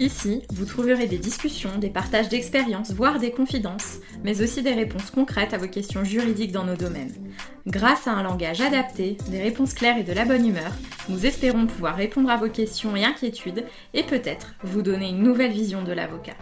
[0.00, 5.12] Ici, vous trouverez des discussions, des partages d'expériences, voire des confidences, mais aussi des réponses
[5.12, 7.14] concrètes à vos questions juridiques dans nos domaines.
[7.68, 10.72] Grâce à un langage adapté, des réponses claires et de la bonne humeur,
[11.08, 15.52] nous espérons pouvoir répondre à vos questions et inquiétudes et peut-être vous donner une nouvelle
[15.52, 16.34] vision de l'avocat.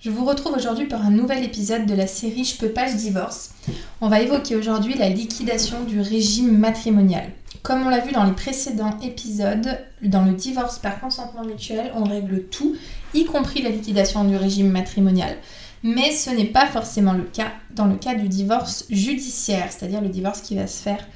[0.00, 2.96] Je vous retrouve aujourd'hui pour un nouvel épisode de la série Je peux pas, je
[2.96, 3.54] divorce.
[4.00, 7.30] On va évoquer aujourd'hui la liquidation du régime matrimonial.
[7.62, 12.02] Comme on l'a vu dans les précédents épisodes, dans le divorce par consentement mutuel, on
[12.02, 12.74] règle tout,
[13.14, 15.36] y compris la liquidation du régime matrimonial.
[15.84, 20.08] Mais ce n'est pas forcément le cas dans le cas du divorce judiciaire, c'est-à-dire le
[20.08, 21.06] divorce qui va se faire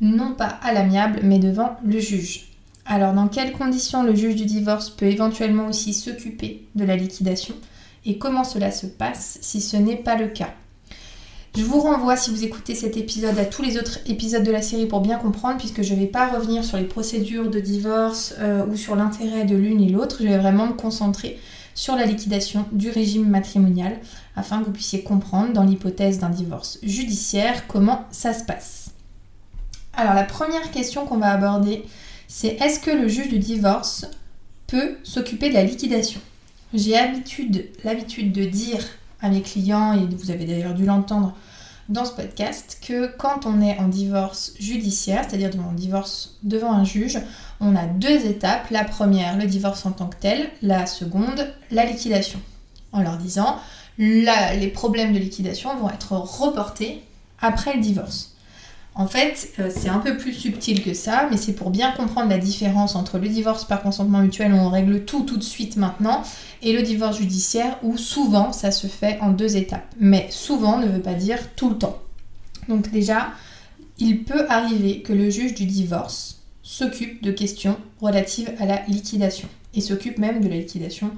[0.00, 2.48] non pas à l'amiable, mais devant le juge.
[2.86, 7.54] Alors dans quelles conditions le juge du divorce peut éventuellement aussi s'occuper de la liquidation
[8.04, 10.54] et comment cela se passe si ce n'est pas le cas?
[11.56, 14.60] Je vous renvoie, si vous écoutez cet épisode, à tous les autres épisodes de la
[14.60, 18.34] série pour bien comprendre, puisque je ne vais pas revenir sur les procédures de divorce
[18.40, 20.16] euh, ou sur l'intérêt de l'une et l'autre.
[20.18, 21.38] Je vais vraiment me concentrer
[21.76, 23.98] sur la liquidation du régime matrimonial,
[24.34, 28.90] afin que vous puissiez comprendre, dans l'hypothèse d'un divorce judiciaire, comment ça se passe.
[29.92, 31.84] Alors la première question qu'on va aborder,
[32.26, 34.06] c'est est-ce que le juge du divorce
[34.66, 36.20] peut s'occuper de la liquidation?
[36.72, 36.96] J'ai
[37.84, 38.84] l'habitude de dire
[39.24, 41.34] à mes clients, et vous avez d'ailleurs dû l'entendre
[41.88, 46.84] dans ce podcast, que quand on est en divorce judiciaire, c'est-à-dire en divorce devant un
[46.84, 47.18] juge,
[47.60, 48.70] on a deux étapes.
[48.70, 50.50] La première, le divorce en tant que tel.
[50.62, 52.40] La seconde, la liquidation.
[52.92, 53.58] En leur disant,
[53.98, 57.02] les problèmes de liquidation vont être reportés
[57.40, 58.33] après le divorce.
[58.96, 62.30] En fait, euh, c'est un peu plus subtil que ça, mais c'est pour bien comprendre
[62.30, 65.76] la différence entre le divorce par consentement mutuel où on règle tout tout de suite
[65.76, 66.22] maintenant
[66.62, 69.92] et le divorce judiciaire où souvent ça se fait en deux étapes.
[69.98, 71.98] Mais souvent ne veut pas dire tout le temps.
[72.68, 73.32] Donc déjà,
[73.98, 79.48] il peut arriver que le juge du divorce s'occupe de questions relatives à la liquidation
[79.74, 81.10] et s'occupe même de la liquidation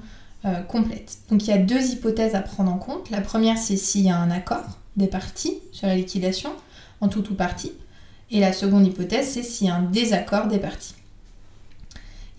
[0.45, 1.19] euh, complète.
[1.29, 3.11] Donc il y a deux hypothèses à prendre en compte.
[3.11, 4.65] La première, c'est s'il y a un accord
[4.95, 6.51] des parties sur la liquidation
[7.01, 7.71] en tout ou partie.
[8.29, 10.95] Et la seconde hypothèse, c'est s'il y a un désaccord des parties.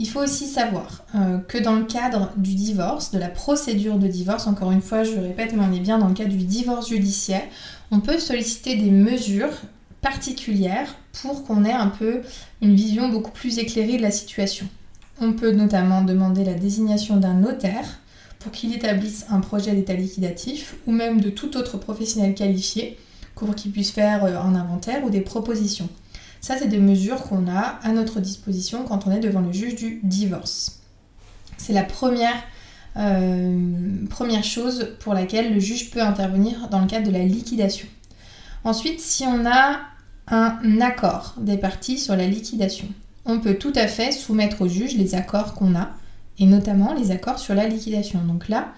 [0.01, 4.07] Il faut aussi savoir euh, que dans le cadre du divorce, de la procédure de
[4.07, 6.89] divorce, encore une fois, je répète, mais on est bien dans le cadre du divorce
[6.89, 7.43] judiciaire,
[7.91, 9.51] on peut solliciter des mesures
[10.01, 12.21] particulières pour qu'on ait un peu
[12.63, 14.69] une vision beaucoup plus éclairée de la situation.
[15.21, 17.99] On peut notamment demander la désignation d'un notaire
[18.39, 22.97] pour qu'il établisse un projet d'état liquidatif ou même de tout autre professionnel qualifié
[23.39, 25.89] pour qu'ils puissent faire euh, un inventaire ou des propositions.
[26.41, 29.75] Ça, c'est des mesures qu'on a à notre disposition quand on est devant le juge
[29.75, 30.81] du divorce.
[31.57, 32.37] C'est la première,
[32.97, 37.89] euh, première chose pour laquelle le juge peut intervenir dans le cadre de la liquidation.
[38.65, 39.81] Ensuite, si on a
[40.29, 42.87] un accord des parties sur la liquidation,
[43.25, 45.91] on peut tout à fait soumettre au juge les accords qu'on a,
[46.39, 48.21] et notamment les accords sur la liquidation.
[48.25, 48.69] Donc là,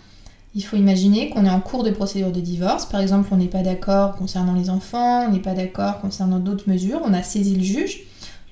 [0.54, 2.86] il faut imaginer qu'on est en cours de procédure de divorce.
[2.86, 6.68] Par exemple, on n'est pas d'accord concernant les enfants, on n'est pas d'accord concernant d'autres
[6.68, 7.00] mesures.
[7.04, 8.00] On a saisi le juge.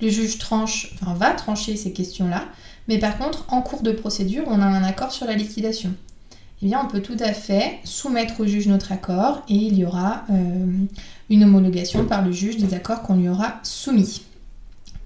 [0.01, 2.45] Le juge tranche, enfin va trancher ces questions-là.
[2.87, 5.93] Mais par contre, en cours de procédure, on a un accord sur la liquidation.
[6.61, 9.85] Eh bien, on peut tout à fait soumettre au juge notre accord et il y
[9.85, 10.65] aura euh,
[11.29, 14.21] une homologation par le juge des accords qu'on lui aura soumis.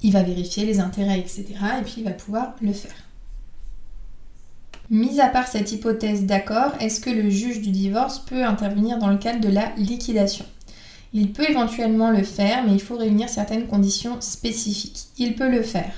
[0.03, 1.45] Il va vérifier les intérêts, etc.
[1.79, 2.91] et puis il va pouvoir le faire.
[4.93, 9.07] Mis à part cette hypothèse d'accord, est-ce que le juge du divorce peut intervenir dans
[9.07, 10.45] le cadre de la liquidation?
[11.13, 15.05] Il peut éventuellement le faire, mais il faut réunir certaines conditions spécifiques.
[15.17, 15.91] Il peut le faire,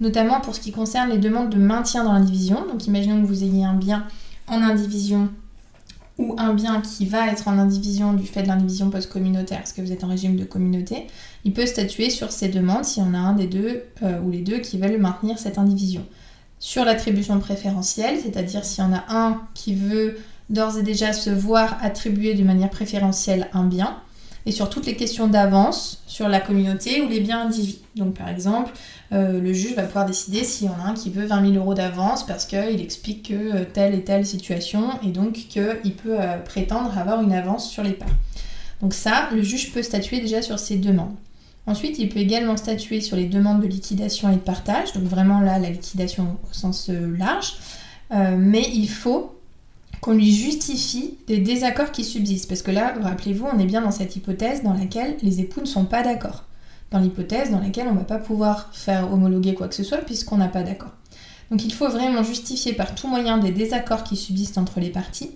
[0.00, 2.66] notamment pour ce qui concerne les demandes de maintien dans l'indivision.
[2.66, 4.06] Donc imaginons que vous ayez un bien
[4.48, 5.28] en indivision
[6.16, 9.82] ou un bien qui va être en indivision du fait de l'indivision post-communautaire, parce que
[9.82, 11.08] vous êtes en régime de communauté,
[11.44, 14.30] il peut statuer sur ces demandes s'il y en a un des deux euh, ou
[14.30, 16.06] les deux qui veulent maintenir cette indivision
[16.60, 20.18] sur l'attribution préférentielle, c'est-à-dire s'il y en a un qui veut
[20.50, 23.96] d'ores et déjà se voir attribuer de manière préférentielle un bien,
[24.46, 27.80] et sur toutes les questions d'avance sur la communauté ou les biens indivis.
[27.94, 28.72] Donc par exemple,
[29.12, 31.62] euh, le juge va pouvoir décider s'il y en a un qui veut 20 000
[31.62, 36.20] euros d'avance parce qu'il explique que euh, telle et telle situation et donc qu'il peut
[36.20, 38.08] euh, prétendre avoir une avance sur les parts.
[38.80, 41.14] Donc ça, le juge peut statuer déjà sur ces demandes.
[41.66, 45.40] Ensuite, il peut également statuer sur les demandes de liquidation et de partage, donc vraiment
[45.40, 47.54] là, la liquidation au sens euh, large,
[48.12, 49.36] euh, mais il faut
[50.00, 53.90] qu'on lui justifie des désaccords qui subsistent, parce que là, rappelez-vous, on est bien dans
[53.90, 56.44] cette hypothèse dans laquelle les époux ne sont pas d'accord.
[56.90, 59.98] dans l'hypothèse dans laquelle on ne va pas pouvoir faire homologuer quoi que ce soit
[59.98, 60.92] puisqu'on n'a pas d'accord.
[61.50, 65.30] Donc il faut vraiment justifier par tout moyen des désaccords qui subsistent entre les parties.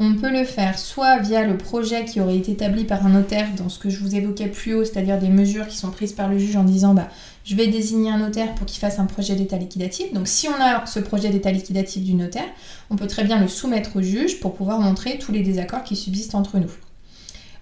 [0.00, 3.46] On peut le faire soit via le projet qui aurait été établi par un notaire
[3.56, 6.28] dans ce que je vous évoquais plus haut, c'est-à-dire des mesures qui sont prises par
[6.28, 7.08] le juge en disant bah,
[7.44, 10.12] je vais désigner un notaire pour qu'il fasse un projet d'état liquidatif.
[10.12, 12.48] Donc si on a ce projet d'état liquidatif du notaire,
[12.90, 15.94] on peut très bien le soumettre au juge pour pouvoir montrer tous les désaccords qui
[15.94, 16.72] subsistent entre nous.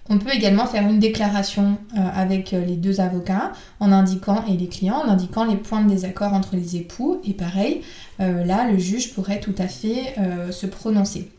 [0.09, 4.57] On peut également faire une déclaration euh, avec euh, les deux avocats en indiquant, et
[4.57, 7.21] les clients, en indiquant les points de désaccord entre les époux.
[7.25, 7.81] Et pareil,
[8.19, 10.15] euh, là, le juge pourrait tout à fait
[10.51, 11.29] se prononcer.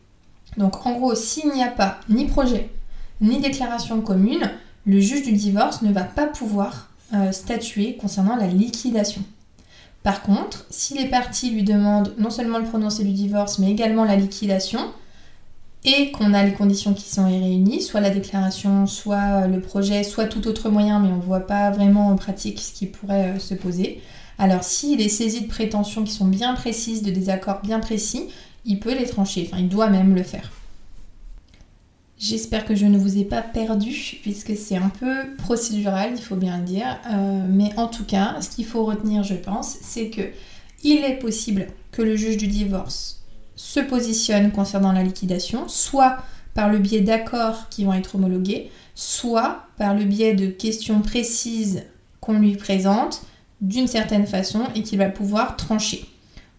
[0.57, 2.71] Donc en gros, s'il n'y a pas ni projet,
[3.21, 4.51] ni déclaration commune,
[4.87, 6.91] le juge du divorce ne va pas pouvoir
[7.31, 9.23] statuer concernant la liquidation.
[10.03, 14.05] Par contre, si les parties lui demandent non seulement le prononcé du divorce, mais également
[14.05, 14.81] la liquidation,
[15.85, 20.27] et qu'on a les conditions qui sont réunies, soit la déclaration, soit le projet, soit
[20.27, 23.39] tout autre moyen, mais on ne voit pas vraiment en pratique ce qui pourrait euh,
[23.39, 24.01] se poser.
[24.39, 28.29] Alors s'il est saisi de prétentions qui sont bien précises, de désaccords bien précis,
[28.65, 30.51] il peut les trancher, enfin il doit même le faire.
[32.19, 36.37] J'espère que je ne vous ai pas perdu, puisque c'est un peu procédural, il faut
[36.37, 36.99] bien le dire.
[37.13, 40.23] Euh, mais en tout cas, ce qu'il faut retenir, je pense, c'est que
[40.85, 43.23] il est possible que le juge du divorce
[43.57, 46.19] se positionne concernant la liquidation, soit
[46.55, 51.83] par le biais d'accords qui vont être homologués, soit par le biais de questions précises
[52.21, 53.23] qu'on lui présente
[53.61, 56.07] d'une certaine façon et qu'il va pouvoir trancher.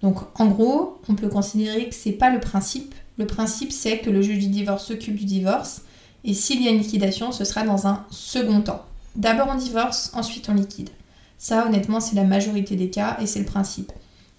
[0.05, 2.93] Donc en gros, on peut considérer que c'est pas le principe.
[3.17, 5.81] Le principe c'est que le juge du divorce s'occupe du divorce
[6.23, 8.85] et s'il y a une liquidation, ce sera dans un second temps.
[9.15, 10.91] D'abord on divorce, ensuite on liquide.
[11.39, 13.91] Ça honnêtement, c'est la majorité des cas et c'est le principe.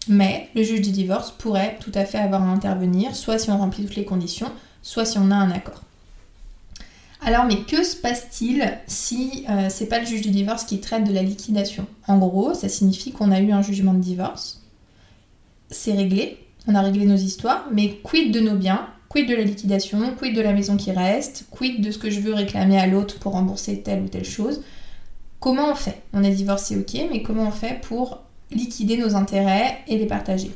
[0.06, 3.58] Mais le juge du divorce pourrait tout à fait avoir à intervenir, soit si on
[3.58, 4.52] remplit toutes les conditions,
[4.82, 5.82] soit si on a un accord.
[7.22, 11.02] Alors, mais que se passe-t-il si euh, c'est pas le juge du divorce qui traite
[11.02, 11.86] de la liquidation?
[12.06, 14.62] En gros, ça signifie qu'on a eu un jugement de divorce,
[15.70, 18.88] c'est réglé, on a réglé nos histoires, mais quid de nos biens?
[19.08, 20.14] Quid de la liquidation?
[20.18, 21.46] Quid de la maison qui reste?
[21.50, 24.62] Quid de ce que je veux réclamer à l'autre pour rembourser telle ou telle chose?
[25.38, 26.02] Comment on fait?
[26.12, 30.50] On est divorcé, ok, mais comment on fait pour liquider nos intérêts et les partager?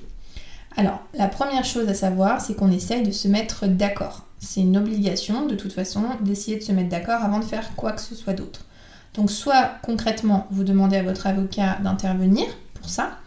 [0.76, 4.26] Alors, la première chose à savoir, c'est qu'on essaye de se mettre d'accord.
[4.38, 7.92] C'est une obligation, de toute façon, d'essayer de se mettre d'accord avant de faire quoi
[7.92, 8.66] que ce soit d'autre.
[9.14, 13.18] Donc, soit concrètement, vous demandez à votre avocat d'intervenir pour ça,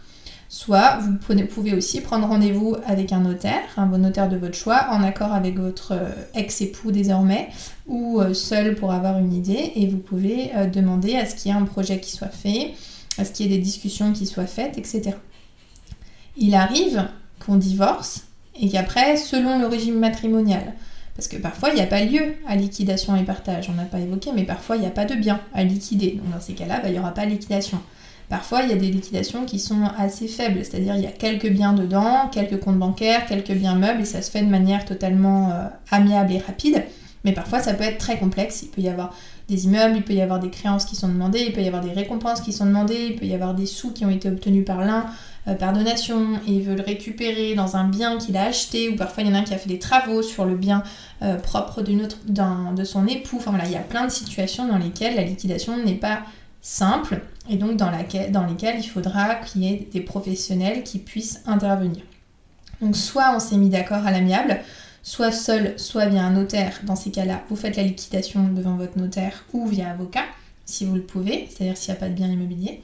[0.54, 1.18] soit vous
[1.48, 5.34] pouvez aussi prendre rendez-vous avec un notaire, un bon notaire de votre choix, en accord
[5.34, 7.50] avec votre euh, ex-époux désormais,
[7.88, 11.52] ou euh, seul pour avoir une idée, et vous pouvez euh, demander à ce qu'il
[11.52, 12.76] y ait un projet qui soit fait,
[13.18, 15.16] à ce qu'il y ait des discussions qui soient faites, etc.
[16.38, 17.08] Il arrive
[17.44, 18.26] qu'on divorce
[18.62, 20.74] et qu'après, selon le régime matrimonial,
[21.16, 24.00] parce que parfois il n'y a pas lieu à liquidation et partage, on n'a pas
[24.00, 26.12] évoqué, mais parfois il n'y a pas de bien à liquider.
[26.12, 27.82] Donc dans ces cas-là, bah, il n'y aura pas de liquidation.
[28.30, 31.50] Parfois il y a des liquidations qui sont assez faibles, c'est-à-dire il y a quelques
[31.50, 35.52] biens dedans, quelques comptes bancaires, quelques biens meubles, et ça se fait de manière totalement
[35.52, 36.84] euh, amiable et rapide.
[37.25, 39.16] Mais parfois ça peut être très complexe, il peut y avoir
[39.48, 41.84] des immeubles, il peut y avoir des créances qui sont demandées, il peut y avoir
[41.84, 44.66] des récompenses qui sont demandées, il peut y avoir des sous qui ont été obtenus
[44.66, 45.06] par l'un
[45.48, 48.96] euh, par donation et il veut le récupérer dans un bien qu'il a acheté ou
[48.96, 50.84] parfois il y en a un qui a fait des travaux sur le bien
[51.22, 53.38] euh, propre de son époux.
[53.38, 56.22] Enfin voilà, il y a plein de situations dans lesquelles la liquidation n'est pas
[56.62, 61.00] simple et donc dans, laquelle, dans lesquelles il faudra qu'il y ait des professionnels qui
[61.00, 62.02] puissent intervenir.
[62.81, 64.59] Donc soit on s'est mis d'accord à l'amiable,
[65.04, 66.80] soit seul, soit via un notaire.
[66.83, 70.26] Dans ces cas-là, vous faites la liquidation devant votre notaire ou via avocat,
[70.66, 72.81] si vous le pouvez, c'est-à-dire s'il n'y a pas de bien immobilier.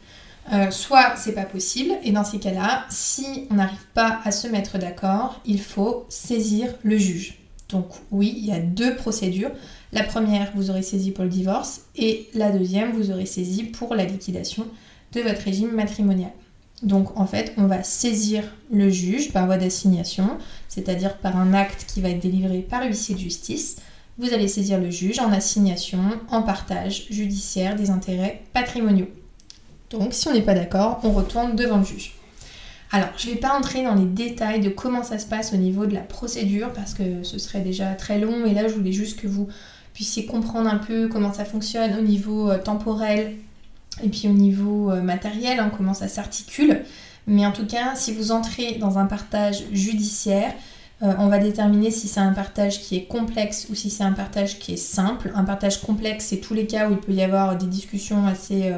[0.52, 4.48] Euh, soit c'est pas possible, et dans ces cas-là, si on n'arrive pas à se
[4.48, 7.38] mettre d'accord, il faut saisir le juge.
[7.70, 9.52] Donc oui, il y a deux procédures.
[9.92, 13.96] La première, vous aurez saisi pour le divorce, et la deuxième, vous aurez saisi pour
[13.96, 14.68] la liquidation
[15.14, 16.32] de votre régime matrimonial.
[16.84, 21.86] Donc en fait, on va saisir le juge par voie d'assignation, c'est-à-dire par un acte
[21.88, 23.78] qui va être délivré par huissier de justice.
[24.18, 29.10] Vous allez saisir le juge en assignation, en partage judiciaire des intérêts patrimoniaux.
[29.90, 32.14] Donc si on n'est pas d'accord, on retourne devant le juge.
[32.92, 35.58] Alors, je ne vais pas entrer dans les détails de comment ça se passe au
[35.58, 38.92] niveau de la procédure parce que ce serait déjà très long et là je voulais
[38.92, 39.48] juste que vous
[39.94, 43.36] puissiez comprendre un peu comment ça fonctionne au niveau euh, temporel
[44.04, 46.84] et puis au niveau euh, matériel, hein, comment ça s'articule.
[47.28, 50.54] Mais en tout cas, si vous entrez dans un partage judiciaire,
[51.04, 54.14] euh, on va déterminer si c'est un partage qui est complexe ou si c'est un
[54.14, 55.32] partage qui est simple.
[55.36, 58.74] Un partage complexe, c'est tous les cas où il peut y avoir des discussions assez,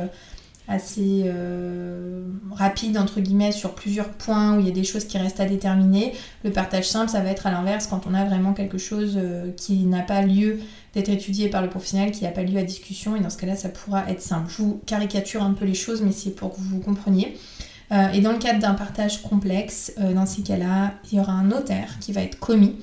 [0.68, 5.18] assez euh, rapide entre guillemets sur plusieurs points où il y a des choses qui
[5.18, 6.14] restent à déterminer.
[6.44, 9.52] Le partage simple, ça va être à l'inverse quand on a vraiment quelque chose euh,
[9.52, 10.60] qui n'a pas lieu
[10.94, 13.56] d'être étudié par le professionnel, qui n'a pas lieu à discussion, et dans ce cas-là,
[13.56, 14.52] ça pourra être simple.
[14.52, 17.38] Je vous caricature un peu les choses, mais c'est pour que vous compreniez.
[17.92, 21.44] Euh, et dans le cadre d'un partage complexe, dans ces cas-là, il y aura un
[21.44, 22.76] notaire qui va être commis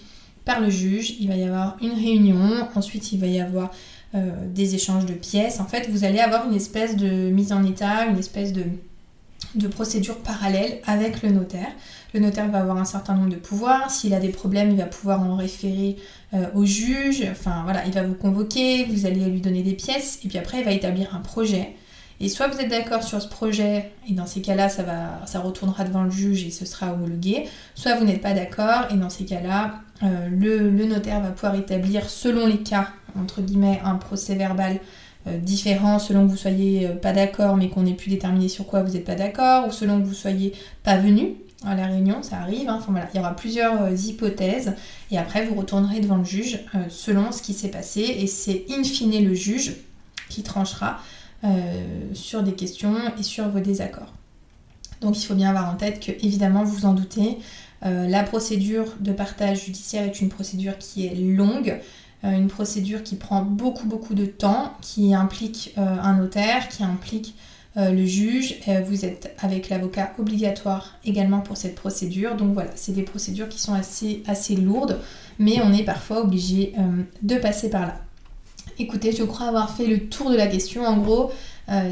[0.49, 3.70] par le juge, il va y avoir une réunion, ensuite il va y avoir
[4.15, 5.61] euh, des échanges de pièces.
[5.61, 8.65] En fait, vous allez avoir une espèce de mise en état, une espèce de,
[9.55, 11.69] de procédure parallèle avec le notaire.
[12.15, 13.91] Le notaire va avoir un certain nombre de pouvoirs.
[13.91, 15.97] S'il a des problèmes, il va pouvoir en référer
[16.33, 17.27] euh, au juge.
[17.31, 20.61] Enfin voilà, il va vous convoquer, vous allez lui donner des pièces, et puis après,
[20.61, 21.75] il va établir un projet.
[22.21, 24.85] Et soit vous êtes d'accord sur ce projet, et dans ces cas-là, ça,
[25.27, 28.97] ça retournera devant le juge et ce sera homologué, soit vous n'êtes pas d'accord, et
[28.97, 33.95] dans ces cas-là, euh, le, notaire va pouvoir établir, selon les cas, entre guillemets, un
[33.95, 34.81] procès verbal
[35.27, 38.67] euh, différent selon que vous soyez euh, pas d'accord, mais qu'on ait pu déterminer sur
[38.67, 41.35] quoi vous n'êtes pas d'accord, ou selon que vous soyez pas venu
[41.65, 42.69] à la réunion, ça arrive.
[42.69, 42.77] Hein.
[42.79, 44.75] Enfin voilà, il y aura plusieurs hypothèses,
[45.11, 48.85] et après vous retournerez devant le juge selon ce qui s'est passé, et c'est in
[48.85, 49.75] fine le juge
[50.29, 51.00] qui tranchera
[52.15, 54.12] sur des questions et sur vos désaccords.
[55.00, 57.38] Donc il faut bien avoir en tête que, évidemment, vous vous en doutez,
[57.85, 61.83] euh, la procédure de partage judiciaire est une procédure qui est longue, euh,
[62.23, 67.35] une procédure qui prend beaucoup beaucoup de temps, qui implique euh, un notaire, qui implique
[67.77, 68.57] le juge.
[68.89, 72.35] vous êtes avec l'avocat obligatoire également pour cette procédure.
[72.35, 74.99] Donc voilà, c'est des procédures qui sont assez, assez lourdes,
[75.39, 76.75] mais on est parfois obligé
[77.23, 78.01] de passer par là.
[78.81, 80.85] Écoutez, je crois avoir fait le tour de la question.
[80.85, 81.31] En gros,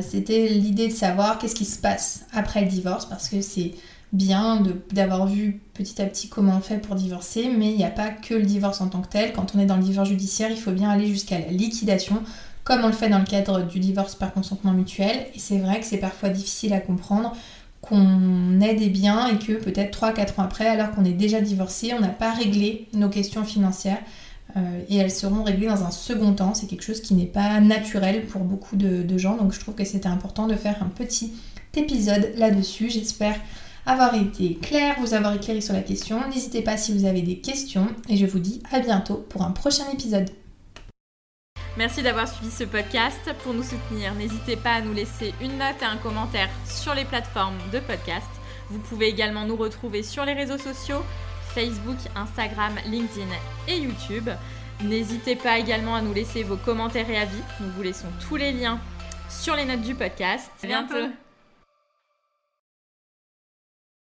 [0.00, 3.74] c'était l'idée de savoir qu'est-ce qui se passe après le divorce, parce que c'est
[4.12, 7.90] bien d'avoir vu petit à petit comment on fait pour divorcer, mais il n'y a
[7.90, 9.32] pas que le divorce en tant que tel.
[9.32, 12.22] Quand on est dans le divorce judiciaire, il faut bien aller jusqu'à la liquidation,
[12.64, 15.26] comme on le fait dans le cadre du divorce par consentement mutuel.
[15.34, 17.32] Et c'est vrai que c'est parfois difficile à comprendre
[17.80, 21.92] qu'on ait des biens et que peut-être 3-4 ans après, alors qu'on est déjà divorcé,
[21.94, 24.00] on n'a pas réglé nos questions financières.
[24.56, 26.54] Euh, et elles seront réglées dans un second temps.
[26.54, 29.36] C'est quelque chose qui n'est pas naturel pour beaucoup de gens.
[29.36, 31.32] Donc je trouve que c'était important de faire un petit
[31.74, 32.88] épisode là-dessus.
[32.88, 33.36] J'espère
[33.86, 36.20] avoir été clair, vous avoir éclairé sur la question.
[36.28, 39.52] N'hésitez pas si vous avez des questions et je vous dis à bientôt pour un
[39.52, 40.28] prochain épisode.
[41.76, 43.20] Merci d'avoir suivi ce podcast.
[43.42, 47.04] Pour nous soutenir, n'hésitez pas à nous laisser une note et un commentaire sur les
[47.04, 48.26] plateformes de podcast.
[48.70, 51.02] Vous pouvez également nous retrouver sur les réseaux sociaux,
[51.54, 53.28] Facebook, Instagram, LinkedIn
[53.68, 54.30] et YouTube.
[54.82, 57.42] N'hésitez pas également à nous laisser vos commentaires et avis.
[57.60, 58.80] Nous vous laissons tous les liens
[59.28, 60.50] sur les notes du podcast.
[60.62, 61.12] À bientôt.